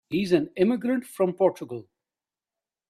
He's 0.09 0.31
an 0.31 0.49
immigrant 0.55 1.05
from 1.05 1.35
Portugal. 1.35 1.87